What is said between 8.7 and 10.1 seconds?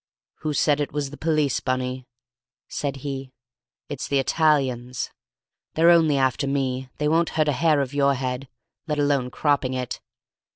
let alone cropping it!